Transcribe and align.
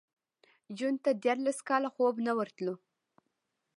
جون 0.77 0.95
ته 1.03 1.09
دیارلس 1.23 1.59
کاله 1.69 1.89
خوب 1.95 2.15
نه 2.25 2.31
ورتلو 2.37 2.73